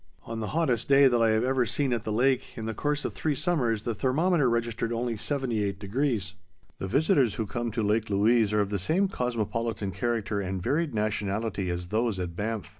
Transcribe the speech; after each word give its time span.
On 0.23 0.39
the 0.39 0.47
hottest 0.57 0.87
day 0.89 1.07
that 1.07 1.21
I 1.21 1.29
have 1.29 1.43
ever 1.43 1.63
seen 1.63 1.93
at 1.93 2.05
the 2.05 2.11
lake 2.11 2.57
in 2.57 2.65
the 2.65 2.73
course 2.73 3.05
of 3.05 3.13
three 3.13 3.35
summers 3.35 3.83
the 3.83 3.93
thermometer 3.93 4.49
registered 4.49 4.91
only 4.91 5.13
78°. 5.13 6.33
The 6.79 6.87
visitors 6.87 7.35
who 7.35 7.45
come 7.45 7.69
to 7.69 7.83
Lake 7.83 8.09
Louise 8.09 8.51
are 8.51 8.61
of 8.61 8.71
the 8.71 8.79
same 8.79 9.07
cosmopolitan 9.09 9.91
character 9.91 10.41
and 10.41 10.59
varied 10.59 10.95
nationality 10.95 11.69
as 11.69 11.89
those 11.89 12.19
at 12.19 12.35
Banff. 12.35 12.67